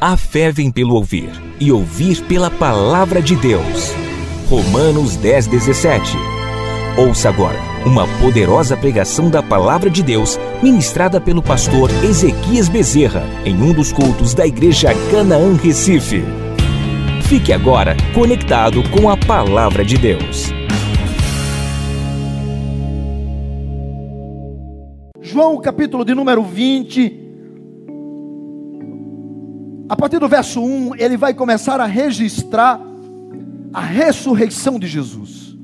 A 0.00 0.18
fé 0.18 0.52
vem 0.52 0.70
pelo 0.70 0.94
ouvir 0.94 1.30
e 1.58 1.72
ouvir 1.72 2.22
pela 2.24 2.50
palavra 2.50 3.22
de 3.22 3.34
Deus. 3.36 3.94
Romanos 4.50 5.16
10, 5.16 5.46
17. 5.46 6.16
Ouça 6.98 7.30
agora 7.30 7.58
uma 7.86 8.06
poderosa 8.18 8.76
pregação 8.76 9.30
da 9.30 9.42
palavra 9.42 9.88
de 9.88 10.02
Deus 10.02 10.38
ministrada 10.62 11.20
pelo 11.20 11.42
pastor 11.42 11.90
Ezequias 12.04 12.68
Bezerra 12.68 13.24
em 13.46 13.54
um 13.62 13.72
dos 13.72 13.92
cultos 13.92 14.34
da 14.34 14.46
Igreja 14.46 14.90
Canaã 15.10 15.54
Recife. 15.54 16.43
Fique 17.34 17.52
agora 17.52 17.96
conectado 18.14 18.80
com 18.90 19.10
a 19.10 19.16
palavra 19.16 19.84
de 19.84 19.98
Deus. 19.98 20.52
João, 25.20 25.60
capítulo 25.60 26.04
de 26.04 26.14
número 26.14 26.44
20. 26.44 27.12
A 29.88 29.96
partir 29.96 30.20
do 30.20 30.28
verso 30.28 30.62
1, 30.62 30.94
ele 30.94 31.16
vai 31.16 31.34
começar 31.34 31.80
a 31.80 31.86
registrar 31.86 32.80
a 33.72 33.80
ressurreição 33.80 34.78
de 34.78 34.86
Jesus. 34.86 35.56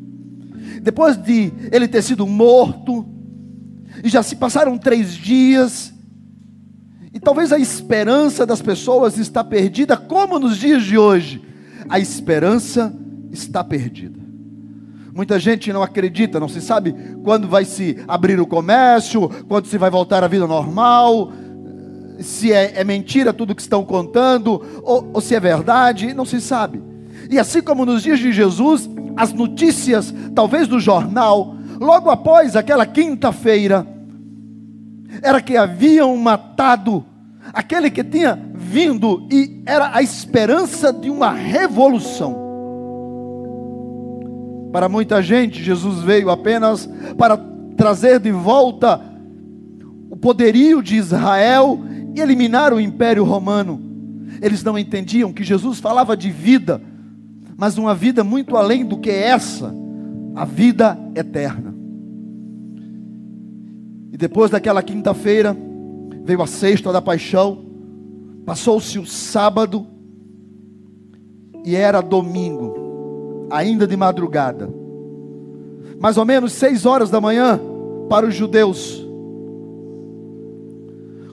Depois 0.83 1.17
de 1.17 1.53
ele 1.71 1.87
ter 1.87 2.03
sido 2.03 2.27
morto, 2.27 3.07
e 4.03 4.09
já 4.09 4.25
se 4.25 4.35
passaram 4.35 4.77
três 4.77 5.15
dias, 5.15 5.95
e 7.15 7.21
talvez 7.21 7.53
a 7.53 7.61
esperança 7.61 8.45
das 8.45 8.61
pessoas 8.61 9.17
está 9.17 9.45
perdida, 9.45 9.97
como 9.97 10.37
nos 10.37 10.59
dias 10.59 10.83
de 10.83 10.99
hoje, 10.99 11.49
a 11.89 11.99
esperança 11.99 12.95
está 13.31 13.63
perdida. 13.63 14.21
Muita 15.15 15.39
gente 15.39 15.73
não 15.73 15.83
acredita, 15.83 16.39
não 16.39 16.49
se 16.49 16.61
sabe 16.61 16.95
quando 17.25 17.49
vai 17.49 17.65
se 17.65 17.99
abrir 18.07 18.41
o 18.41 18.47
comércio, 18.47 19.29
quando 19.49 19.67
se 19.67 19.77
vai 19.77 19.91
voltar 19.91 20.23
à 20.23 20.29
vida 20.29 20.47
normal, 20.47 21.33
se 22.21 22.53
é, 22.53 22.81
é 22.81 22.85
mentira 22.85 23.33
tudo 23.33 23.55
que 23.55 23.63
estão 23.63 23.85
contando, 23.85 24.63
ou, 24.83 25.11
ou 25.15 25.21
se 25.21 25.35
é 25.35 25.41
verdade, 25.41 26.15
não 26.15 26.25
se 26.25 26.41
sabe. 26.41 26.81
E 27.29 27.39
assim 27.39 27.61
como 27.61 27.85
nos 27.85 28.03
dias 28.03 28.19
de 28.19 28.33
Jesus, 28.33 28.89
as 29.17 29.33
notícias, 29.33 30.15
talvez 30.35 30.69
do 30.69 30.79
jornal, 30.79 31.57
logo 31.81 32.11
após 32.11 32.55
aquela 32.57 32.87
quinta-feira, 32.87 33.87
era 35.23 35.41
que 35.41 35.57
haviam 35.57 36.17
matado 36.17 37.05
aquele 37.53 37.91
que 37.91 38.05
tinha 38.05 38.50
vindo 38.71 39.27
e 39.31 39.63
era 39.67 39.91
a 39.97 40.01
esperança 40.01 40.93
de 40.93 41.11
uma 41.11 41.33
revolução. 41.33 42.39
Para 44.71 44.89
muita 44.89 45.21
gente, 45.21 45.61
Jesus 45.61 46.05
veio 46.05 46.31
apenas 46.31 46.89
para 47.19 47.37
trazer 47.77 48.21
de 48.21 48.31
volta 48.31 49.01
o 50.09 50.17
poderio 50.17 50.81
de 50.81 50.95
Israel 50.95 51.81
e 52.15 52.21
eliminar 52.21 52.73
o 52.73 52.81
império 52.81 53.25
romano. 53.25 53.83
Eles 54.41 54.63
não 54.63 54.79
entendiam 54.79 55.33
que 55.33 55.43
Jesus 55.43 55.81
falava 55.81 56.17
de 56.17 56.31
vida, 56.31 56.81
mas 57.57 57.77
uma 57.77 57.95
vida 57.95 58.23
muito 58.23 58.57
além 58.57 58.85
do 58.85 58.99
que 58.99 59.11
essa, 59.11 59.75
a 60.37 60.45
vida 60.45 60.97
eterna. 61.17 61.75
E 64.13 64.17
depois 64.17 64.49
daquela 64.53 64.83
quinta-feira, 64.83 65.57
veio 66.25 66.41
a 66.41 66.47
sexta 66.47 66.93
da 66.93 67.03
paixão, 67.03 67.70
passou-se 68.45 68.99
o 68.99 69.07
sábado, 69.07 69.87
e 71.65 71.77
era 71.77 72.01
domingo 72.01 73.47
ainda 73.51 73.87
de 73.87 73.97
madrugada, 73.97 74.73
mais 75.99 76.17
ou 76.17 76.25
menos 76.25 76.53
seis 76.53 76.87
horas 76.87 77.11
da 77.11 77.21
manhã, 77.21 77.61
para 78.09 78.27
os 78.27 78.35
judeus, 78.35 79.07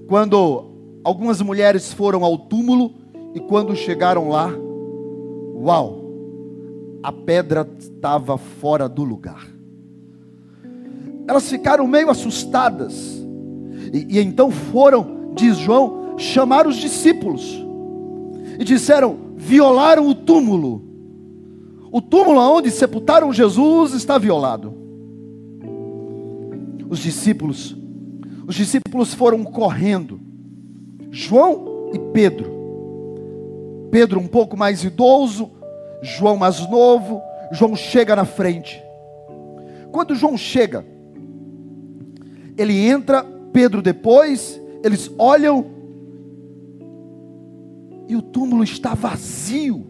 quando 0.08 0.66
algumas 1.04 1.42
mulheres 1.42 1.94
foram 1.94 2.24
ao 2.24 2.38
túmulo 2.38 2.92
e 3.34 3.40
quando 3.40 3.76
chegaram 3.76 4.30
lá, 4.30 4.50
uau, 5.56 6.02
a 7.04 7.12
pedra 7.12 7.68
estava 7.78 8.38
fora 8.38 8.90
do 8.90 9.04
lugar. 9.04 9.48
Elas 11.28 11.50
ficaram 11.50 11.88
meio 11.88 12.10
assustadas, 12.10 13.26
e, 13.94 14.18
e 14.18 14.20
então 14.20 14.50
foram, 14.50 15.34
diz 15.36 15.58
João, 15.58 16.07
chamar 16.18 16.68
os 16.68 16.76
discípulos, 16.76 17.64
e 18.60 18.64
disseram: 18.64 19.18
violaram 19.38 20.08
o 20.08 20.16
túmulo 20.16 20.88
o 21.92 22.02
túmulo 22.02 22.40
onde 22.40 22.70
sepultaram 22.70 23.32
Jesus 23.34 23.94
está 23.94 24.18
violado. 24.18 24.74
Os 26.90 27.00
discípulos, 27.00 27.76
os 28.46 28.56
discípulos 28.56 29.14
foram 29.14 29.44
correndo. 29.44 30.20
João 31.10 31.90
e 31.94 32.00
Pedro. 32.14 32.56
Pedro 33.90 34.20
um 34.20 34.28
pouco 34.28 34.58
mais 34.58 34.84
idoso, 34.84 35.50
João 36.02 36.38
mais 36.38 36.70
novo. 36.70 37.22
João 37.52 37.76
chega 37.76 38.16
na 38.16 38.26
frente. 38.26 38.84
Quando 39.92 40.16
João 40.16 40.38
chega, 40.38 40.86
ele 42.58 42.86
entra, 42.86 43.24
Pedro 43.54 43.82
depois, 43.82 44.62
eles 44.84 45.10
olham 45.18 45.66
e 48.08 48.16
o 48.16 48.22
túmulo 48.22 48.64
está 48.64 48.94
vazio. 48.94 49.86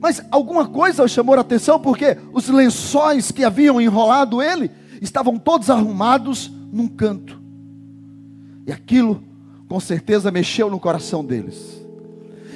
Mas 0.00 0.22
alguma 0.30 0.66
coisa 0.66 1.06
chamou 1.06 1.34
a 1.34 1.40
atenção, 1.40 1.78
porque 1.78 2.16
os 2.32 2.48
lençóis 2.48 3.30
que 3.30 3.44
haviam 3.44 3.80
enrolado 3.80 4.40
ele 4.40 4.70
estavam 5.00 5.38
todos 5.38 5.68
arrumados 5.68 6.50
num 6.72 6.88
canto. 6.88 7.38
E 8.66 8.72
aquilo, 8.72 9.22
com 9.68 9.78
certeza, 9.78 10.30
mexeu 10.30 10.70
no 10.70 10.80
coração 10.80 11.24
deles. 11.24 11.80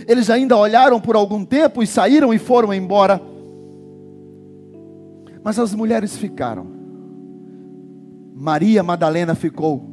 Eles 0.06 0.30
ainda 0.30 0.56
olharam 0.56 1.00
por 1.00 1.16
algum 1.16 1.44
tempo 1.44 1.82
e 1.82 1.86
saíram 1.86 2.32
e 2.32 2.38
foram 2.38 2.72
embora. 2.72 3.20
Mas 5.42 5.58
as 5.58 5.74
mulheres 5.74 6.16
ficaram. 6.16 6.66
Maria 8.34 8.82
Madalena 8.82 9.34
ficou. 9.34 9.90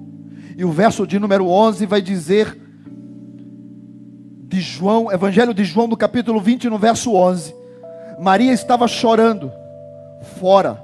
E 0.58 0.64
o 0.64 0.72
verso 0.72 1.06
de 1.06 1.20
número 1.20 1.48
11 1.48 1.86
vai 1.86 2.02
dizer 2.02 2.61
de 4.52 4.60
João, 4.60 5.10
Evangelho 5.10 5.54
de 5.54 5.64
João, 5.64 5.88
no 5.88 5.96
capítulo 5.96 6.42
20, 6.42 6.70
no 6.70 6.78
verso 6.78 7.14
11. 7.14 7.56
Maria 8.20 8.52
estava 8.52 8.86
chorando 8.86 9.50
fora, 10.40 10.84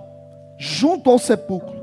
junto 0.57 1.09
ao 1.09 1.19
sepulcro. 1.19 1.75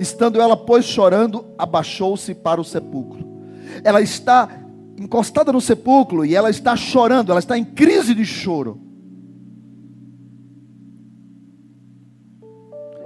Estando 0.00 0.40
ela, 0.40 0.56
pois, 0.56 0.86
chorando, 0.86 1.44
abaixou-se 1.58 2.34
para 2.34 2.58
o 2.58 2.64
sepulcro. 2.64 3.22
Ela 3.84 4.00
está 4.00 4.48
encostada 4.98 5.52
no 5.52 5.60
sepulcro 5.60 6.24
e 6.24 6.34
ela 6.34 6.48
está 6.48 6.74
chorando, 6.74 7.30
ela 7.30 7.38
está 7.38 7.58
em 7.58 7.64
crise 7.64 8.14
de 8.14 8.24
choro. 8.24 8.80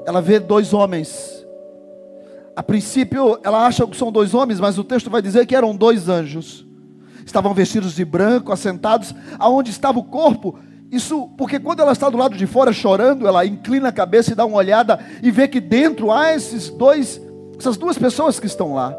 Ela 0.06 0.22
vê 0.22 0.38
dois 0.38 0.72
homens. 0.72 1.44
A 2.54 2.62
princípio, 2.62 3.40
ela 3.42 3.66
acha 3.66 3.84
que 3.88 3.96
são 3.96 4.12
dois 4.12 4.34
homens, 4.34 4.60
mas 4.60 4.78
o 4.78 4.84
texto 4.84 5.10
vai 5.10 5.20
dizer 5.20 5.46
que 5.46 5.56
eram 5.56 5.74
dois 5.74 6.08
anjos 6.08 6.67
estavam 7.28 7.52
vestidos 7.52 7.94
de 7.94 8.04
branco, 8.04 8.52
assentados, 8.52 9.14
aonde 9.38 9.70
estava 9.70 9.98
o 9.98 10.04
corpo. 10.04 10.58
Isso 10.90 11.28
porque 11.36 11.60
quando 11.60 11.80
ela 11.80 11.92
está 11.92 12.08
do 12.08 12.16
lado 12.16 12.36
de 12.36 12.46
fora 12.46 12.72
chorando, 12.72 13.26
ela 13.28 13.44
inclina 13.44 13.88
a 13.88 13.92
cabeça 13.92 14.32
e 14.32 14.34
dá 14.34 14.46
uma 14.46 14.56
olhada 14.56 14.98
e 15.22 15.30
vê 15.30 15.46
que 15.46 15.60
dentro 15.60 16.10
há 16.10 16.34
esses 16.34 16.70
dois, 16.70 17.20
essas 17.58 17.76
duas 17.76 17.98
pessoas 17.98 18.40
que 18.40 18.46
estão 18.46 18.74
lá. 18.74 18.96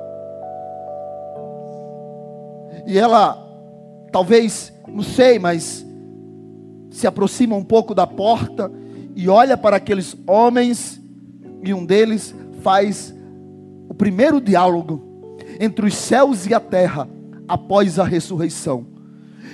E 2.85 2.97
ela, 2.97 3.38
talvez, 4.12 4.72
não 4.88 5.03
sei, 5.03 5.39
mas 5.39 5.85
se 6.91 7.07
aproxima 7.07 7.56
um 7.56 7.63
pouco 7.63 7.95
da 7.95 8.06
porta 8.06 8.71
e 9.15 9.27
olha 9.27 9.57
para 9.57 9.77
aqueles 9.77 10.15
homens, 10.27 11.01
e 11.63 11.74
um 11.74 11.83
deles 11.83 12.33
faz 12.62 13.13
o 13.89 13.94
primeiro 13.94 14.39
diálogo 14.39 15.04
entre 15.59 15.88
os 15.88 15.95
céus 15.95 16.45
e 16.45 16.54
a 16.54 16.59
terra 16.59 17.09
após 17.50 17.98
a 17.98 18.04
ressurreição. 18.04 18.86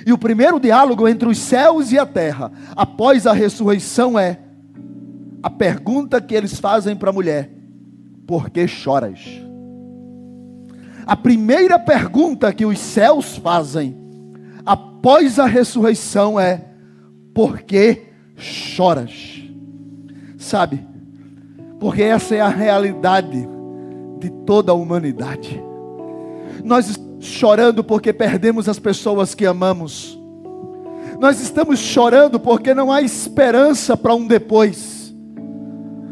E 0.05 0.11
o 0.11 0.17
primeiro 0.17 0.59
diálogo 0.59 1.07
entre 1.07 1.27
os 1.27 1.39
céus 1.39 1.91
e 1.91 1.97
a 1.97 2.05
terra, 2.05 2.51
após 2.75 3.25
a 3.25 3.31
ressurreição, 3.31 4.19
é 4.19 4.39
a 5.41 5.49
pergunta 5.49 6.21
que 6.21 6.35
eles 6.35 6.59
fazem 6.59 6.95
para 6.95 7.09
a 7.09 7.13
mulher: 7.13 7.49
Por 8.27 8.49
que 8.49 8.67
choras? 8.67 9.19
A 11.07 11.15
primeira 11.15 11.79
pergunta 11.79 12.51
que 12.51 12.65
os 12.65 12.77
céus 12.77 13.37
fazem 13.37 13.97
após 14.65 15.39
a 15.39 15.45
ressurreição 15.45 16.39
é: 16.39 16.65
Por 17.33 17.61
que 17.61 18.03
choras? 18.35 19.41
Sabe, 20.37 20.85
porque 21.79 22.03
essa 22.03 22.35
é 22.35 22.41
a 22.41 22.49
realidade 22.49 23.47
de 24.19 24.29
toda 24.45 24.71
a 24.71 24.75
humanidade. 24.75 25.63
Nós 26.63 26.99
chorando 27.25 27.83
porque 27.83 28.13
perdemos 28.13 28.69
as 28.69 28.79
pessoas 28.79 29.33
que 29.35 29.45
amamos. 29.45 30.19
Nós 31.19 31.39
estamos 31.39 31.79
chorando 31.79 32.39
porque 32.39 32.73
não 32.73 32.91
há 32.91 33.01
esperança 33.01 33.95
para 33.95 34.13
um 34.13 34.27
depois. 34.27 35.13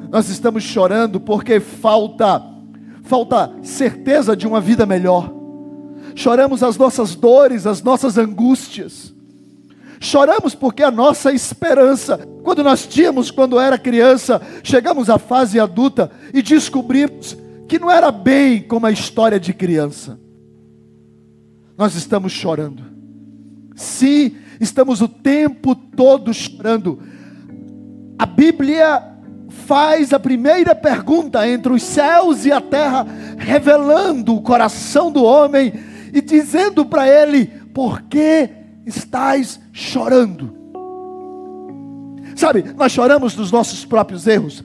Nós 0.10 0.30
estamos 0.30 0.64
chorando 0.64 1.20
porque 1.20 1.60
falta 1.60 2.54
falta 3.04 3.52
certeza 3.62 4.36
de 4.36 4.48
uma 4.48 4.62
vida 4.62 4.86
melhor. 4.86 5.32
choramos 6.16 6.62
as 6.62 6.78
nossas 6.78 7.16
dores, 7.16 7.66
as 7.66 7.82
nossas 7.82 8.18
angústias. 8.18 9.14
Choramos 10.00 10.54
porque 10.54 10.84
a 10.84 10.92
nossa 10.92 11.32
esperança, 11.32 12.20
quando 12.44 12.64
nós 12.64 12.86
tínhamos, 12.86 13.32
quando 13.32 13.60
era 13.60 13.78
criança, 13.78 14.42
chegamos 14.64 15.10
à 15.10 15.18
fase 15.18 15.60
adulta 15.60 16.12
e 16.34 16.42
descobrimos 16.42 17.36
que 17.68 17.80
não 17.80 17.90
era 17.90 18.12
bem 18.12 18.62
como 18.62 18.86
a 18.86 18.92
história 18.92 19.40
de 19.40 19.54
criança. 19.54 20.20
Nós 21.78 21.96
estamos 21.96 22.32
chorando. 22.32 22.84
Sim, 23.76 24.36
estamos 24.60 25.02
o 25.02 25.08
tempo 25.08 25.76
todo 25.76 26.34
chorando. 26.34 27.00
A 28.18 28.26
Bíblia 28.26 29.04
faz 29.50 30.14
a 30.14 30.20
primeira 30.20 30.76
pergunta 30.76 31.48
entre 31.48 31.74
os 31.74 31.84
céus 31.84 32.46
e 32.46 32.52
a 32.52 32.62
terra, 32.62 33.06
revelando 33.38 34.36
o 34.36 34.42
coração 34.42 35.12
do 35.12 35.24
homem 35.24 35.74
e 36.14 36.22
dizendo 36.22 36.86
para 36.86 37.08
ele: 37.08 37.48
Por 37.74 38.04
que 38.04 38.50
estás 38.86 39.60
chorando? 39.72 40.56
Sabe, 42.36 42.64
nós 42.76 42.92
choramos 42.92 43.36
dos 43.36 43.52
nossos 43.52 43.86
próprios 43.86 44.28
erros, 44.28 44.64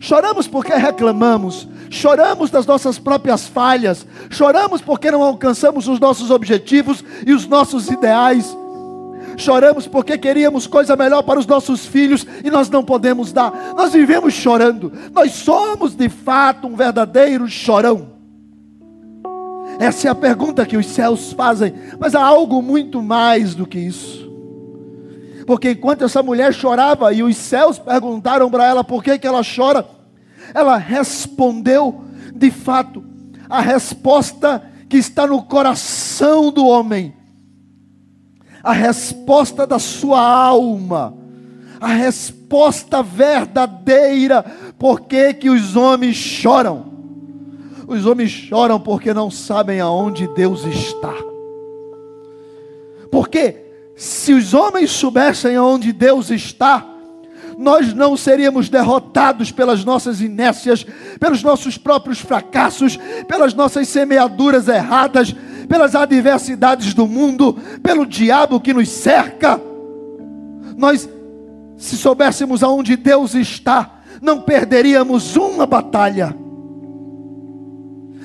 choramos 0.00 0.46
porque 0.46 0.74
reclamamos, 0.74 1.68
choramos 1.94 2.50
das 2.50 2.66
nossas 2.66 2.98
próprias 2.98 3.46
falhas, 3.46 4.06
choramos 4.28 4.82
porque 4.82 5.10
não 5.10 5.22
alcançamos 5.22 5.88
os 5.88 6.00
nossos 6.00 6.30
objetivos 6.30 7.04
e 7.26 7.32
os 7.32 7.46
nossos 7.46 7.88
ideais. 7.88 8.56
Choramos 9.36 9.86
porque 9.86 10.18
queríamos 10.18 10.66
coisa 10.66 10.96
melhor 10.96 11.22
para 11.22 11.38
os 11.40 11.46
nossos 11.46 11.86
filhos 11.86 12.26
e 12.44 12.50
nós 12.50 12.68
não 12.68 12.84
podemos 12.84 13.32
dar. 13.32 13.74
Nós 13.76 13.92
vivemos 13.92 14.34
chorando. 14.34 14.92
Nós 15.12 15.32
somos 15.32 15.94
de 15.94 16.08
fato 16.08 16.66
um 16.66 16.76
verdadeiro 16.76 17.48
chorão. 17.48 18.12
Essa 19.78 20.08
é 20.08 20.10
a 20.10 20.14
pergunta 20.14 20.64
que 20.66 20.76
os 20.76 20.86
céus 20.86 21.32
fazem, 21.32 21.74
mas 21.98 22.14
há 22.14 22.22
algo 22.22 22.62
muito 22.62 23.02
mais 23.02 23.54
do 23.54 23.66
que 23.66 23.78
isso. 23.78 24.30
Porque 25.46 25.72
enquanto 25.72 26.04
essa 26.04 26.22
mulher 26.22 26.54
chorava 26.54 27.12
e 27.12 27.22
os 27.22 27.36
céus 27.36 27.78
perguntaram 27.78 28.50
para 28.50 28.66
ela 28.66 28.84
por 28.84 29.02
que, 29.02 29.18
que 29.18 29.26
ela 29.26 29.42
chora, 29.44 29.84
ela 30.52 30.76
respondeu 30.76 32.04
de 32.34 32.50
fato 32.50 33.04
a 33.48 33.60
resposta 33.60 34.62
que 34.88 34.96
está 34.96 35.26
no 35.26 35.42
coração 35.42 36.50
do 36.50 36.66
homem, 36.66 37.14
a 38.62 38.72
resposta 38.72 39.66
da 39.66 39.78
sua 39.78 40.20
alma, 40.20 41.14
a 41.80 41.88
resposta 41.88 43.02
verdadeira, 43.02 44.42
por 44.78 45.02
que, 45.02 45.34
que 45.34 45.50
os 45.50 45.76
homens 45.76 46.16
choram? 46.16 46.92
Os 47.86 48.06
homens 48.06 48.30
choram 48.30 48.80
porque 48.80 49.12
não 49.12 49.30
sabem 49.30 49.80
aonde 49.80 50.26
Deus 50.28 50.64
está. 50.64 51.14
Porque 53.10 53.64
se 53.94 54.32
os 54.32 54.54
homens 54.54 54.90
soubessem 54.90 55.56
aonde 55.56 55.92
Deus 55.92 56.30
está, 56.30 56.93
nós 57.58 57.92
não 57.92 58.16
seríamos 58.16 58.68
derrotados 58.68 59.50
pelas 59.50 59.84
nossas 59.84 60.20
inércias, 60.20 60.84
pelos 61.18 61.42
nossos 61.42 61.78
próprios 61.78 62.20
fracassos, 62.20 62.98
pelas 63.28 63.54
nossas 63.54 63.88
semeaduras 63.88 64.68
erradas, 64.68 65.34
pelas 65.68 65.94
adversidades 65.94 66.94
do 66.94 67.06
mundo, 67.06 67.56
pelo 67.82 68.06
diabo 68.06 68.60
que 68.60 68.74
nos 68.74 68.88
cerca. 68.88 69.60
Nós, 70.76 71.08
se 71.76 71.96
soubéssemos 71.96 72.62
aonde 72.62 72.96
Deus 72.96 73.34
está, 73.34 74.00
não 74.20 74.40
perderíamos 74.40 75.36
uma 75.36 75.66
batalha. 75.66 76.36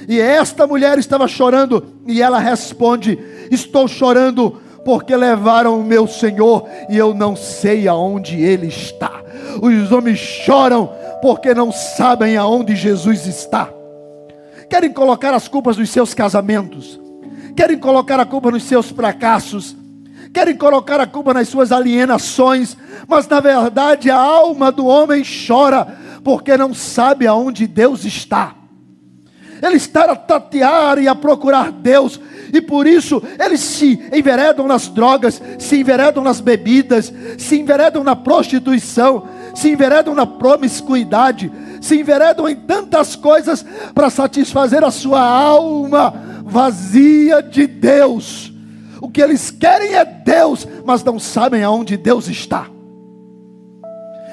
E 0.07 0.19
esta 0.19 0.65
mulher 0.65 0.97
estava 0.97 1.27
chorando, 1.27 1.85
e 2.07 2.21
ela 2.21 2.39
responde: 2.39 3.19
Estou 3.51 3.87
chorando 3.87 4.59
porque 4.83 5.15
levaram 5.15 5.79
o 5.79 5.83
meu 5.83 6.07
Senhor 6.07 6.67
e 6.89 6.97
eu 6.97 7.13
não 7.13 7.35
sei 7.35 7.87
aonde 7.87 8.41
ele 8.41 8.67
está. 8.67 9.21
Os 9.61 9.91
homens 9.91 10.19
choram 10.19 10.89
porque 11.21 11.53
não 11.53 11.71
sabem 11.71 12.37
aonde 12.37 12.75
Jesus 12.75 13.25
está. 13.25 13.69
Querem 14.69 14.91
colocar 14.91 15.33
as 15.33 15.47
culpas 15.47 15.77
nos 15.77 15.89
seus 15.89 16.13
casamentos, 16.13 16.99
querem 17.55 17.77
colocar 17.77 18.19
a 18.19 18.25
culpa 18.25 18.51
nos 18.51 18.63
seus 18.63 18.91
fracassos, 18.91 19.75
querem 20.33 20.55
colocar 20.55 20.99
a 20.99 21.07
culpa 21.07 21.33
nas 21.33 21.47
suas 21.49 21.71
alienações, 21.71 22.77
mas 23.07 23.27
na 23.27 23.39
verdade 23.39 24.11
a 24.11 24.17
alma 24.17 24.71
do 24.71 24.85
homem 24.85 25.23
chora 25.47 25.97
porque 26.23 26.55
não 26.55 26.73
sabe 26.73 27.25
aonde 27.25 27.65
Deus 27.65 28.05
está. 28.05 28.58
Ele 29.61 29.77
está 29.77 30.03
a 30.03 30.15
tatear 30.15 30.99
e 30.99 31.07
a 31.07 31.15
procurar 31.15 31.71
Deus, 31.71 32.19
e 32.53 32.61
por 32.61 32.87
isso 32.87 33.21
eles 33.37 33.59
se 33.59 33.99
enveredam 34.13 34.67
nas 34.67 34.87
drogas, 34.87 35.41
se 35.57 35.79
enveredam 35.79 36.23
nas 36.23 36.39
bebidas, 36.39 37.13
se 37.37 37.59
enveredam 37.59 38.03
na 38.03 38.15
prostituição, 38.15 39.27
se 39.53 39.69
enveredam 39.69 40.15
na 40.15 40.25
promiscuidade, 40.25 41.51
se 41.81 41.99
enveredam 41.99 42.47
em 42.47 42.55
tantas 42.55 43.15
coisas 43.15 43.65
para 43.93 44.09
satisfazer 44.09 44.83
a 44.83 44.91
sua 44.91 45.21
alma 45.21 46.13
vazia 46.43 47.43
de 47.43 47.67
Deus. 47.67 48.51
O 49.01 49.09
que 49.09 49.21
eles 49.21 49.51
querem 49.51 49.93
é 49.93 50.03
Deus, 50.03 50.67
mas 50.85 51.03
não 51.03 51.19
sabem 51.19 51.63
aonde 51.63 51.95
Deus 51.95 52.27
está. 52.27 52.67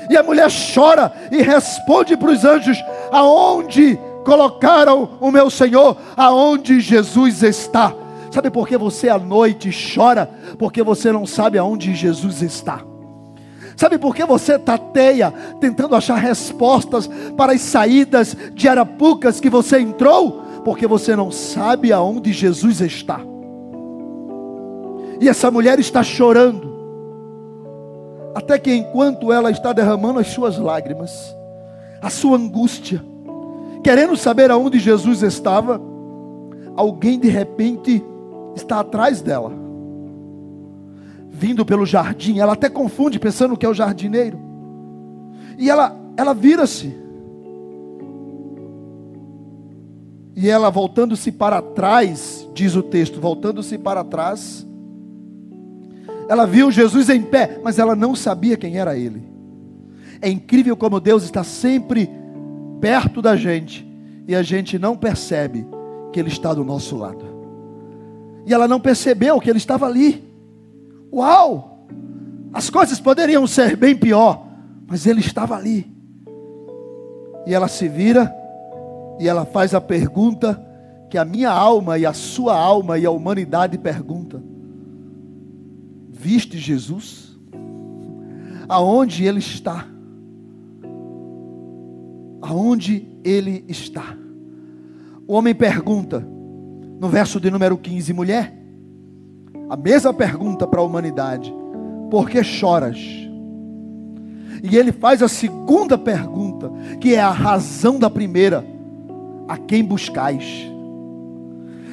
E 0.08 0.16
a 0.16 0.22
mulher 0.22 0.48
chora 0.74 1.12
e 1.30 1.42
responde 1.42 2.16
para 2.16 2.30
os 2.30 2.44
anjos: 2.44 2.78
aonde 3.10 3.98
colocaram 4.26 5.10
o 5.20 5.30
meu 5.30 5.48
Senhor? 5.48 5.96
Aonde 6.16 6.80
Jesus 6.80 7.44
está? 7.44 7.94
Sabe 8.32 8.50
por 8.50 8.66
que 8.66 8.76
você 8.76 9.08
à 9.08 9.18
noite 9.18 9.70
chora? 9.94 10.28
Porque 10.58 10.82
você 10.82 11.12
não 11.12 11.24
sabe 11.24 11.56
aonde 11.56 11.94
Jesus 11.94 12.42
está. 12.42 12.80
Sabe 13.76 13.98
por 13.98 14.16
que 14.16 14.24
você 14.24 14.58
tateia 14.58 15.32
tentando 15.60 15.94
achar 15.94 16.16
respostas 16.16 17.08
para 17.36 17.52
as 17.52 17.60
saídas 17.60 18.36
de 18.52 18.68
arapucas 18.68 19.38
que 19.38 19.48
você 19.48 19.78
entrou? 19.78 20.42
Porque 20.64 20.88
você 20.88 21.14
não 21.14 21.30
sabe 21.30 21.92
aonde 21.92 22.32
Jesus 22.32 22.80
está. 22.80 23.20
E 25.20 25.28
essa 25.28 25.52
mulher 25.52 25.78
está 25.78 26.02
chorando. 26.02 26.74
Até 28.34 28.58
que 28.58 28.74
enquanto 28.74 29.32
ela 29.32 29.50
está 29.50 29.72
derramando 29.72 30.18
as 30.18 30.26
suas 30.26 30.58
lágrimas, 30.58 31.34
a 32.02 32.10
sua 32.10 32.36
angústia, 32.36 33.02
querendo 33.86 34.16
saber 34.16 34.50
aonde 34.50 34.80
Jesus 34.80 35.22
estava, 35.22 35.80
alguém 36.74 37.20
de 37.20 37.28
repente 37.28 38.04
está 38.56 38.80
atrás 38.80 39.22
dela, 39.22 39.52
vindo 41.30 41.64
pelo 41.64 41.86
jardim. 41.86 42.40
Ela 42.40 42.54
até 42.54 42.68
confunde, 42.68 43.20
pensando 43.20 43.56
que 43.56 43.64
é 43.64 43.68
o 43.68 43.74
jardineiro. 43.74 44.40
E 45.56 45.70
ela, 45.70 45.96
ela 46.16 46.34
vira-se. 46.34 46.92
E 50.34 50.50
ela, 50.50 50.68
voltando-se 50.68 51.30
para 51.30 51.62
trás, 51.62 52.44
diz 52.52 52.74
o 52.74 52.82
texto, 52.82 53.20
voltando-se 53.20 53.78
para 53.78 54.02
trás, 54.02 54.66
ela 56.28 56.44
viu 56.44 56.72
Jesus 56.72 57.08
em 57.08 57.22
pé, 57.22 57.60
mas 57.62 57.78
ela 57.78 57.94
não 57.94 58.16
sabia 58.16 58.56
quem 58.56 58.78
era 58.78 58.98
ele. 58.98 59.22
É 60.20 60.28
incrível 60.28 60.76
como 60.76 60.98
Deus 60.98 61.22
está 61.22 61.44
sempre 61.44 62.25
perto 62.80 63.22
da 63.22 63.36
gente 63.36 63.86
e 64.26 64.34
a 64.34 64.42
gente 64.42 64.78
não 64.78 64.96
percebe 64.96 65.66
que 66.12 66.20
Ele 66.20 66.28
está 66.28 66.52
do 66.52 66.64
nosso 66.64 66.96
lado. 66.96 67.24
E 68.46 68.52
ela 68.52 68.68
não 68.68 68.80
percebeu 68.80 69.40
que 69.40 69.50
Ele 69.50 69.58
estava 69.58 69.86
ali. 69.86 70.24
Uau! 71.12 71.86
As 72.52 72.70
coisas 72.70 73.00
poderiam 73.00 73.46
ser 73.46 73.76
bem 73.76 73.96
pior, 73.96 74.46
mas 74.86 75.06
Ele 75.06 75.20
estava 75.20 75.56
ali. 75.56 75.90
E 77.46 77.54
ela 77.54 77.68
se 77.68 77.88
vira 77.88 78.34
e 79.18 79.28
ela 79.28 79.44
faz 79.44 79.74
a 79.74 79.80
pergunta 79.80 80.62
que 81.08 81.16
a 81.16 81.24
minha 81.24 81.50
alma 81.50 81.98
e 81.98 82.04
a 82.04 82.12
sua 82.12 82.56
alma 82.56 82.98
e 82.98 83.06
a 83.06 83.10
humanidade 83.10 83.78
pergunta: 83.78 84.42
Viste 86.10 86.58
Jesus? 86.58 87.36
Aonde 88.68 89.24
Ele 89.24 89.38
está? 89.38 89.86
Aonde 92.46 93.08
ele 93.24 93.64
está. 93.68 94.16
O 95.26 95.34
homem 95.34 95.54
pergunta, 95.54 96.20
no 97.00 97.08
verso 97.08 97.40
de 97.40 97.50
número 97.50 97.76
15, 97.76 98.12
mulher, 98.12 98.56
a 99.68 99.76
mesma 99.76 100.14
pergunta 100.14 100.66
para 100.66 100.80
a 100.80 100.84
humanidade: 100.84 101.52
por 102.08 102.30
que 102.30 102.42
choras? 102.44 102.98
E 104.62 104.76
ele 104.76 104.92
faz 104.92 105.22
a 105.22 105.28
segunda 105.28 105.98
pergunta, 105.98 106.70
que 107.00 107.14
é 107.14 107.20
a 107.20 107.30
razão 107.30 107.98
da 107.98 108.08
primeira: 108.08 108.64
a 109.48 109.58
quem 109.58 109.84
buscais? 109.84 110.70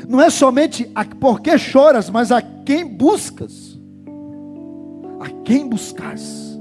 Não 0.08 0.22
é 0.22 0.30
somente 0.30 0.90
a 0.94 1.04
por 1.04 1.42
que 1.42 1.58
choras, 1.58 2.12
mas 2.12 2.32
a 2.32 2.42
quem 2.42 2.86
buscas? 2.86 3.80
A 5.20 5.30
quem 5.44 5.68
buscas? 5.68 6.53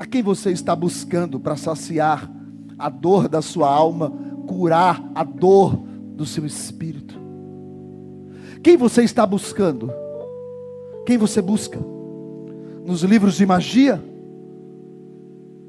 A 0.00 0.06
quem 0.06 0.22
você 0.22 0.50
está 0.50 0.74
buscando 0.74 1.38
para 1.38 1.56
saciar 1.56 2.26
a 2.78 2.88
dor 2.88 3.28
da 3.28 3.42
sua 3.42 3.70
alma, 3.70 4.10
curar 4.46 5.04
a 5.14 5.22
dor 5.22 5.76
do 5.76 6.24
seu 6.24 6.46
espírito. 6.46 7.20
Quem 8.62 8.78
você 8.78 9.02
está 9.02 9.26
buscando? 9.26 9.92
Quem 11.04 11.18
você 11.18 11.42
busca? 11.42 11.78
Nos 12.82 13.02
livros 13.02 13.34
de 13.34 13.44
magia? 13.44 14.02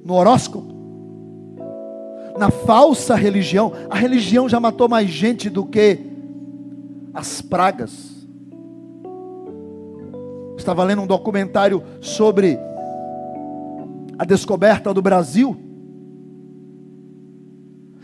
No 0.06 0.14
horóscopo? 0.14 0.74
Na 2.40 2.50
falsa 2.50 3.16
religião? 3.16 3.74
A 3.90 3.98
religião 3.98 4.48
já 4.48 4.62
matou 4.62 4.88
mais 4.88 5.10
gente 5.10 5.50
do 5.50 5.66
que 5.66 6.00
as 7.14 7.42
pragas. 7.42 8.26
Estava 10.58 10.86
lendo 10.86 11.02
um 11.02 11.08
documentário 11.08 11.84
sobre 12.00 12.58
a 14.22 14.24
descoberta 14.24 14.94
do 14.94 15.02
Brasil. 15.02 15.58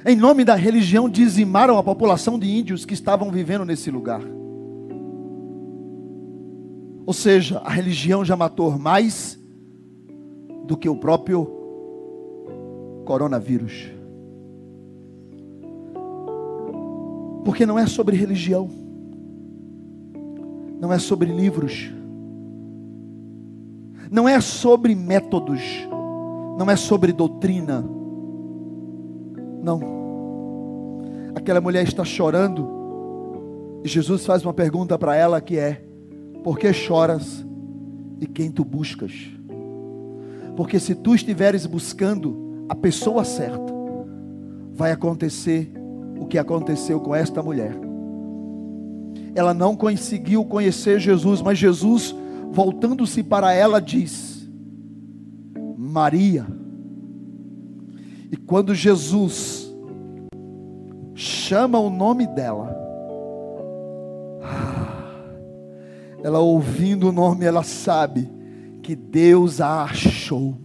Em 0.03 0.15
nome 0.15 0.43
da 0.43 0.55
religião, 0.55 1.07
dizimaram 1.07 1.77
a 1.77 1.83
população 1.83 2.39
de 2.39 2.49
índios 2.49 2.85
que 2.85 2.95
estavam 2.95 3.29
vivendo 3.29 3.63
nesse 3.63 3.91
lugar. 3.91 4.23
Ou 7.05 7.13
seja, 7.13 7.59
a 7.59 7.69
religião 7.69 8.25
já 8.25 8.35
matou 8.35 8.79
mais 8.79 9.39
do 10.65 10.75
que 10.75 10.89
o 10.89 10.95
próprio 10.95 11.47
coronavírus. 13.05 13.91
Porque 17.45 17.63
não 17.63 17.77
é 17.77 17.85
sobre 17.85 18.17
religião, 18.17 18.67
não 20.81 20.91
é 20.91 20.97
sobre 20.97 21.31
livros, 21.31 21.91
não 24.09 24.27
é 24.27 24.41
sobre 24.41 24.95
métodos, 24.95 25.87
não 26.57 26.69
é 26.71 26.75
sobre 26.75 27.13
doutrina. 27.13 27.85
Não. 29.61 29.79
Aquela 31.35 31.61
mulher 31.61 31.83
está 31.83 32.03
chorando 32.03 33.79
e 33.83 33.87
Jesus 33.87 34.25
faz 34.25 34.43
uma 34.43 34.53
pergunta 34.53 34.97
para 34.97 35.15
ela 35.15 35.39
que 35.39 35.57
é: 35.57 35.83
por 36.43 36.57
que 36.57 36.73
choras 36.73 37.45
e 38.19 38.25
quem 38.25 38.51
tu 38.51 38.65
buscas? 38.65 39.13
Porque 40.55 40.79
se 40.79 40.95
tu 40.95 41.13
estiveres 41.13 41.67
buscando 41.67 42.65
a 42.67 42.73
pessoa 42.73 43.23
certa, 43.23 43.71
vai 44.73 44.91
acontecer 44.91 45.71
o 46.19 46.25
que 46.25 46.39
aconteceu 46.39 46.99
com 46.99 47.13
esta 47.13 47.43
mulher. 47.43 47.77
Ela 49.35 49.53
não 49.53 49.75
conseguiu 49.75 50.43
conhecer 50.43 50.99
Jesus, 50.99 51.43
mas 51.43 51.59
Jesus, 51.59 52.15
voltando-se 52.51 53.21
para 53.21 53.53
ela, 53.53 53.79
diz: 53.79 54.36
Maria. 55.97 56.45
E 58.31 58.37
quando 58.37 58.75
Jesus 58.75 59.67
chama 61.15 61.79
o 61.79 61.89
nome 61.89 62.27
dela, 62.27 62.77
ela 66.23 66.37
ouvindo 66.37 67.09
o 67.09 67.11
nome, 67.11 67.45
ela 67.45 67.63
sabe 67.63 68.29
que 68.83 68.95
Deus 68.95 69.59
a 69.59 69.85
achou. 69.85 70.55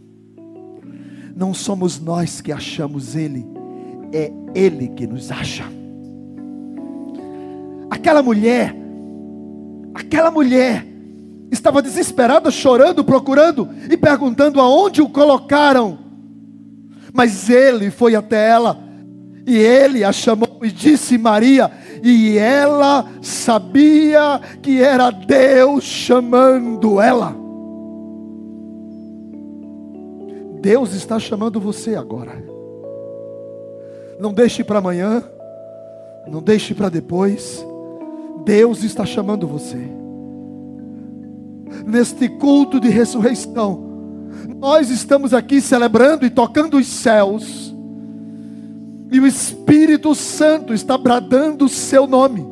Não 1.35 1.55
somos 1.55 1.99
nós 1.99 2.43
que 2.43 2.53
achamos 2.53 3.17
Ele, 3.17 3.47
é 4.13 4.31
Ele 4.55 4.89
que 4.89 5.07
nos 5.07 5.31
acha. 5.31 5.65
Aquela 7.89 8.23
mulher, 8.23 8.77
aquela 9.95 10.31
mulher, 10.31 10.85
estava 11.53 11.83
desesperada, 11.83 12.51
chorando, 12.51 13.05
procurando 13.05 13.69
e 13.91 13.97
perguntando 13.97 14.59
aonde 14.59 15.03
o 15.03 15.09
colocaram. 15.09 15.99
Mas 17.13 17.51
ele 17.51 17.91
foi 17.91 18.15
até 18.15 18.49
ela 18.49 18.83
e 19.47 19.59
ele 19.59 20.03
a 20.03 20.11
chamou 20.11 20.61
e 20.63 20.73
disse: 20.73 21.19
Maria, 21.19 21.71
e 22.03 22.39
ela 22.39 23.07
sabia 23.21 24.41
que 24.63 24.81
era 24.81 25.11
Deus 25.11 25.85
chamando 25.85 27.01
ela. 27.01 27.37
Deus 30.61 30.95
está 30.95 31.19
chamando 31.19 31.61
você 31.61 31.97
agora. 31.97 32.43
Não 34.19 34.33
deixe 34.33 34.63
para 34.63 34.79
amanhã, 34.79 35.23
não 36.27 36.41
deixe 36.41 36.73
para 36.73 36.89
depois. 36.89 37.67
Deus 38.45 38.83
está 38.85 39.05
chamando 39.05 39.47
você. 39.47 40.02
Neste 41.87 42.29
culto 42.29 42.79
de 42.81 42.89
ressurreição, 42.89 43.93
nós 44.59 44.91
estamos 44.91 45.35
aqui 45.35 45.61
celebrando 45.61 46.25
e 46.25 46.31
tocando 46.31 46.77
os 46.77 46.87
céus 46.87 47.73
e 49.13 49.21
o 49.21 49.27
Espírito 49.27 50.15
Santo 50.15 50.73
está 50.73 50.97
bradando 50.97 51.67
o 51.67 51.69
seu 51.69 52.07
nome. 52.07 52.47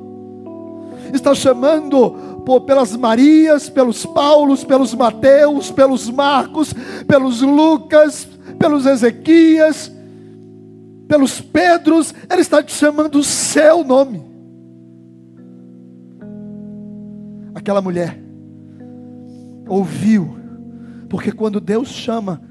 Está 1.11 1.35
chamando 1.35 2.11
por, 2.45 2.61
pelas 2.61 2.95
Marias, 2.95 3.71
pelos 3.71 4.05
Paulos, 4.05 4.63
pelos 4.63 4.95
Mateus, 4.95 5.71
pelos 5.71 6.11
Marcos, 6.11 6.75
pelos 7.07 7.41
Lucas, 7.41 8.29
pelos 8.59 8.85
Ezequias, 8.85 9.91
pelos 11.09 11.41
Pedros, 11.41 12.15
Ele 12.31 12.43
está 12.43 12.63
te 12.63 12.73
chamando 12.73 13.19
o 13.19 13.25
seu 13.25 13.83
nome. 13.83 14.23
Aquela 17.55 17.81
mulher 17.81 18.30
ouviu, 19.71 20.37
porque 21.09 21.31
quando 21.31 21.61
Deus 21.61 21.89
chama, 21.89 22.43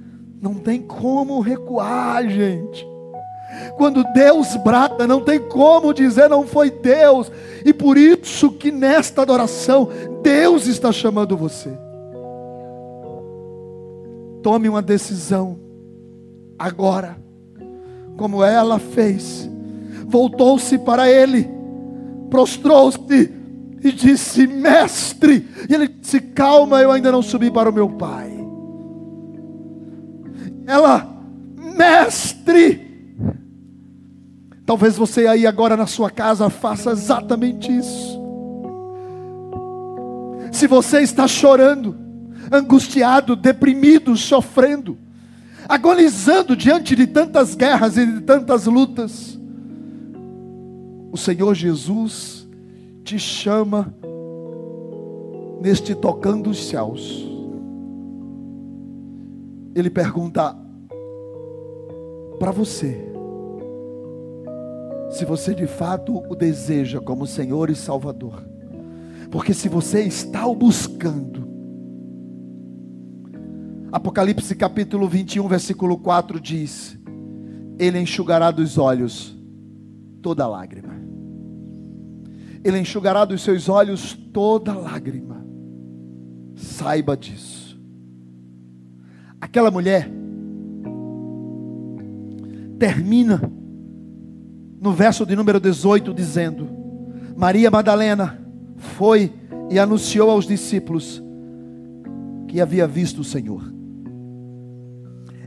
não 0.41 0.55
tem 0.55 0.81
como 0.81 1.41
recuar, 1.41 2.27
gente. 2.29 2.87
Quando 3.75 4.03
Deus 4.13 4.55
brada, 4.57 5.05
não 5.05 5.21
tem 5.21 5.39
como 5.39 5.93
dizer 5.93 6.29
não 6.29 6.47
foi 6.47 6.71
Deus. 6.71 7.29
E 7.65 7.73
por 7.73 7.97
isso 7.97 8.51
que 8.51 8.71
nesta 8.71 9.21
adoração, 9.23 9.89
Deus 10.23 10.65
está 10.65 10.91
chamando 10.91 11.35
você. 11.35 11.69
Tome 14.41 14.69
uma 14.69 14.81
decisão 14.81 15.59
agora, 16.57 17.17
como 18.15 18.43
ela 18.43 18.79
fez. 18.79 19.49
Voltou-se 20.07 20.77
para 20.77 21.09
ele, 21.11 21.49
prostrou-se 22.29 23.38
e 23.83 23.91
disse: 23.91 24.47
Mestre. 24.47 25.47
E 25.69 25.73
ele 25.73 25.87
disse: 25.87 26.19
Calma, 26.19 26.81
eu 26.81 26.91
ainda 26.91 27.11
não 27.11 27.21
subi 27.21 27.49
para 27.49 27.69
o 27.69 27.73
meu 27.73 27.89
pai. 27.89 28.31
Ela, 30.65 31.07
mestre. 31.77 32.87
Talvez 34.65 34.95
você 34.95 35.25
aí 35.25 35.47
agora 35.47 35.75
na 35.75 35.87
sua 35.87 36.11
casa 36.11 36.49
faça 36.49 36.91
exatamente 36.91 37.75
isso. 37.75 38.19
Se 40.51 40.67
você 40.67 41.01
está 41.01 41.27
chorando, 41.27 41.97
angustiado, 42.51 43.35
deprimido, 43.35 44.15
sofrendo, 44.15 44.97
agonizando 45.67 46.55
diante 46.55 46.95
de 46.95 47.07
tantas 47.07 47.55
guerras 47.55 47.97
e 47.97 48.05
de 48.05 48.21
tantas 48.21 48.65
lutas, 48.65 49.39
o 51.11 51.17
Senhor 51.17 51.55
Jesus 51.55 52.38
te 53.09 53.17
chama 53.17 53.91
neste 55.59 55.95
tocando 55.95 56.51
os 56.51 56.63
céus. 56.67 57.27
Ele 59.73 59.89
pergunta 59.89 60.55
para 62.37 62.51
você: 62.51 63.11
se 65.09 65.25
você 65.25 65.55
de 65.55 65.65
fato 65.65 66.23
o 66.29 66.35
deseja 66.35 67.01
como 67.01 67.25
Senhor 67.25 67.71
e 67.71 67.75
Salvador. 67.75 68.47
Porque 69.31 69.55
se 69.55 69.67
você 69.69 70.01
está 70.03 70.45
o 70.45 70.55
buscando, 70.55 71.47
Apocalipse 73.91 74.55
capítulo 74.55 75.07
21, 75.07 75.47
versículo 75.47 75.97
4 75.97 76.39
diz: 76.39 76.95
Ele 77.79 77.99
enxugará 77.99 78.51
dos 78.51 78.77
olhos 78.77 79.35
toda 80.21 80.47
lágrima. 80.47 80.98
Ele 82.63 82.79
enxugará 82.79 83.25
dos 83.25 83.41
seus 83.41 83.69
olhos 83.69 84.13
toda 84.33 84.73
lágrima. 84.73 85.45
Saiba 86.55 87.15
disso. 87.15 87.79
Aquela 89.39 89.71
mulher 89.71 90.09
termina 92.77 93.41
no 94.79 94.93
verso 94.93 95.25
de 95.25 95.35
número 95.35 95.59
18, 95.59 96.13
dizendo: 96.13 96.67
Maria 97.35 97.69
Madalena 97.69 98.39
foi 98.77 99.31
e 99.69 99.77
anunciou 99.77 100.29
aos 100.29 100.45
discípulos 100.45 101.21
que 102.47 102.59
havia 102.59 102.87
visto 102.87 103.21
o 103.21 103.23
Senhor. 103.23 103.61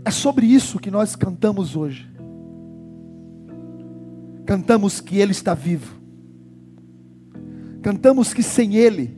É 0.04 0.10
sobre 0.10 0.46
isso 0.46 0.78
que 0.78 0.90
nós 0.90 1.14
cantamos 1.16 1.76
hoje. 1.76 2.10
Cantamos 4.44 5.00
que 5.00 5.18
Ele 5.18 5.32
está 5.32 5.54
vivo. 5.54 6.01
Cantamos 7.82 8.32
que 8.32 8.42
sem 8.42 8.76
Ele, 8.76 9.16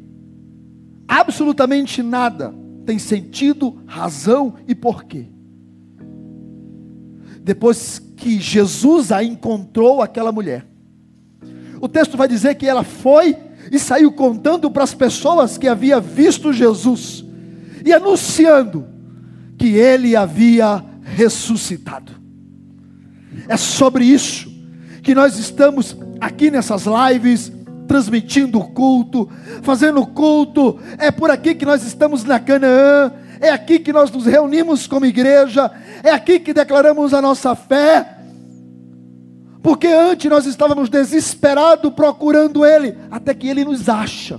absolutamente 1.07 2.03
nada 2.03 2.55
tem 2.85 2.99
sentido, 2.99 3.79
razão 3.87 4.55
e 4.67 4.75
porquê. 4.75 5.27
Depois 7.43 7.99
que 8.17 8.41
Jesus 8.41 9.13
a 9.13 9.23
encontrou 9.23 10.03
aquela 10.03 10.33
mulher, 10.33 10.67
o 11.81 11.89
texto 11.89 12.17
vai 12.17 12.27
dizer 12.27 12.55
que 12.55 12.67
ela 12.67 12.83
foi 12.83 13.37
e 13.71 13.79
saiu 13.79 14.13
contando 14.13 14.71
para 14.71 14.85
as 14.85 14.95
pessoas 14.95 15.59
que 15.59 15.69
havia 15.69 16.01
visto 16.01 16.53
Jesus 16.53 17.25
e 17.85 17.93
anunciando 17.93 18.87
que 19.59 19.77
ele 19.77 20.17
havia 20.17 20.83
ressuscitado. 21.03 22.13
É 23.49 23.57
sobre 23.57 24.05
isso 24.05 24.53
que 25.03 25.15
nós 25.15 25.39
estamos 25.39 25.97
aqui 26.21 26.51
nessas 26.51 26.85
lives 26.87 27.53
transmitindo 27.87 28.59
o 28.59 28.69
culto, 28.69 29.29
fazendo 29.63 30.05
culto. 30.07 30.79
É 30.99 31.11
por 31.11 31.31
aqui 31.31 31.55
que 31.55 31.67
nós 31.67 31.85
estamos 31.85 32.25
na 32.25 32.39
Canaã, 32.39 33.13
é 33.41 33.51
aqui 33.51 33.79
que 33.79 33.93
nós 33.93 34.11
nos 34.11 34.27
reunimos 34.27 34.87
como 34.87 35.07
igreja, 35.07 35.71
é 36.03 36.11
aqui 36.11 36.39
que 36.39 36.53
declaramos 36.53 37.13
a 37.15 37.21
nossa 37.21 37.55
fé. 37.55 38.19
Porque 39.63 39.87
antes 39.87 40.31
nós 40.31 40.45
estávamos 40.45 40.89
desesperados 40.89 41.93
procurando 41.95 42.67
Ele, 42.67 42.97
até 43.11 43.33
que 43.33 43.49
Ele 43.49 43.65
nos 43.65 43.89
acha. 43.89 44.39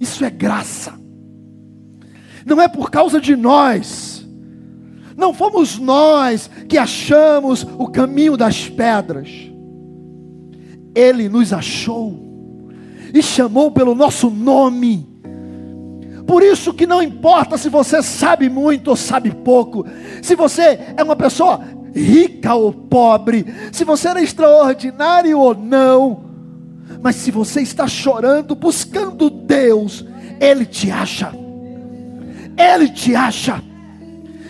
Isso 0.00 0.24
é 0.24 0.30
graça. 0.30 0.94
Não 2.44 2.62
é 2.62 2.68
por 2.68 2.90
causa 2.90 3.20
de 3.20 3.34
nós. 3.34 4.24
Não 5.16 5.34
fomos 5.34 5.78
nós 5.78 6.48
que 6.68 6.78
achamos 6.78 7.66
o 7.78 7.88
caminho 7.88 8.36
das 8.36 8.68
pedras. 8.68 9.28
Ele 10.96 11.28
nos 11.28 11.52
achou 11.52 12.18
e 13.12 13.22
chamou 13.22 13.70
pelo 13.70 13.94
nosso 13.94 14.30
nome. 14.30 15.06
Por 16.26 16.42
isso 16.42 16.72
que 16.72 16.86
não 16.86 17.02
importa 17.02 17.58
se 17.58 17.68
você 17.68 18.02
sabe 18.02 18.48
muito 18.48 18.88
ou 18.88 18.96
sabe 18.96 19.30
pouco, 19.30 19.86
se 20.22 20.34
você 20.34 20.80
é 20.96 21.02
uma 21.04 21.14
pessoa 21.14 21.60
rica 21.94 22.54
ou 22.54 22.72
pobre, 22.72 23.44
se 23.70 23.84
você 23.84 24.08
era 24.08 24.22
extraordinário 24.22 25.38
ou 25.38 25.54
não, 25.54 26.24
mas 27.02 27.16
se 27.16 27.30
você 27.30 27.60
está 27.60 27.86
chorando, 27.86 28.54
buscando 28.54 29.28
Deus, 29.28 30.04
Ele 30.40 30.64
te 30.64 30.90
acha, 30.90 31.30
Ele 32.56 32.88
te 32.88 33.14
acha, 33.14 33.62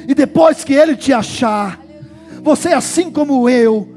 e 0.09 0.15
depois 0.15 0.63
que 0.63 0.73
Ele 0.73 0.97
te 0.97 1.13
achar, 1.13 1.79
você, 2.43 2.69
assim 2.69 3.11
como 3.11 3.49
eu, 3.49 3.96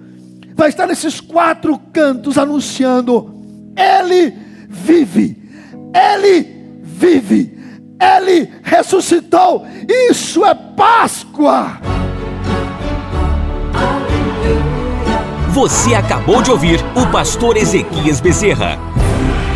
vai 0.59 0.67
estar 0.67 0.85
nesses 0.85 1.21
quatro 1.21 1.79
cantos 1.93 2.37
anunciando: 2.37 3.33
Ele 3.77 4.33
vive, 4.67 5.41
Ele 5.95 6.45
vive, 6.83 7.57
Ele 7.97 8.49
ressuscitou. 8.61 9.65
Isso 9.87 10.45
é 10.45 10.53
Páscoa. 10.53 11.79
Você 15.53 15.95
acabou 15.95 16.41
de 16.41 16.51
ouvir 16.51 16.79
o 16.93 17.09
pastor 17.09 17.55
Ezequias 17.57 18.19
Bezerra. 18.19 18.77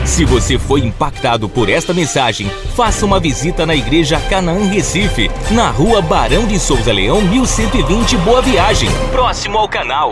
Se 0.06 0.26
você 0.26 0.58
foi 0.58 0.82
impactado 0.82 1.48
por 1.48 1.70
esta 1.70 1.94
mensagem, 1.94 2.50
faça 2.76 3.06
uma 3.06 3.20
visita 3.20 3.66
na 3.66 3.76
Igreja 3.76 4.20
Canaã 4.30 4.68
Recife, 4.68 5.30
na 5.52 5.70
rua 5.70 6.02
Barão 6.02 6.46
de 6.46 6.60
Souza 6.60 6.92
Leão, 6.92 7.22
1120 7.22 8.18
Boa 8.18 8.42
Viagem, 8.42 8.90
próximo 9.12 9.58
ao 9.58 9.70
canal. 9.70 10.12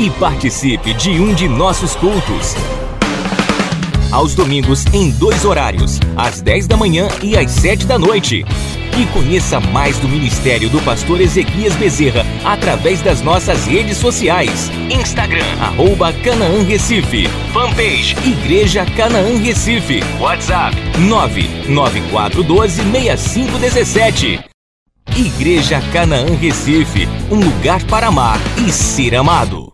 E 0.00 0.10
participe 0.12 0.94
de 0.94 1.10
um 1.10 1.34
de 1.34 1.46
nossos 1.46 1.94
cultos. 1.94 2.54
Aos 4.10 4.34
domingos, 4.34 4.86
em 4.94 5.10
dois 5.10 5.44
horários, 5.44 6.00
às 6.16 6.40
10 6.40 6.66
da 6.66 6.74
manhã 6.74 7.06
e 7.22 7.36
às 7.36 7.50
7 7.50 7.86
da 7.86 7.98
noite 7.98 8.42
e 8.98 9.06
conheça 9.12 9.60
mais 9.60 9.98
do 9.98 10.08
ministério 10.08 10.70
do 10.70 10.80
pastor 10.80 11.20
Ezequias 11.20 11.76
Bezerra 11.76 12.24
através 12.42 13.02
das 13.02 13.20
nossas 13.20 13.66
redes 13.66 13.98
sociais. 13.98 14.70
Instagram, 14.90 15.44
arroba 15.60 16.14
Canaã 16.14 16.64
Recife. 16.64 17.28
Fanpage, 17.52 18.16
Igreja 18.26 18.86
Canaã 18.96 19.38
Recife. 19.38 20.00
WhatsApp, 20.18 20.74
994126517. 21.68 24.42
Igreja 25.14 25.82
Canaã 25.92 26.34
Recife, 26.40 27.06
um 27.30 27.36
lugar 27.36 27.84
para 27.84 28.06
amar 28.06 28.40
e 28.66 28.72
ser 28.72 29.14
amado. 29.14 29.69